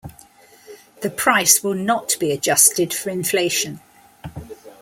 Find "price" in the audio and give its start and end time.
1.11-1.63